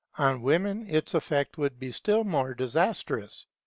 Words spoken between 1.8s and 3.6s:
still more disastrous.